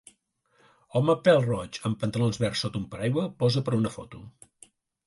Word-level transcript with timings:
Home 0.99 1.15
pèl-roig 1.27 1.79
amb 1.91 2.01
pantalons 2.05 2.41
verds 2.45 2.65
sota 2.67 2.83
un 2.83 2.89
paraigua 2.95 3.31
posa 3.45 3.67
per 3.71 3.79
una 3.83 3.95
foto. 4.01 4.27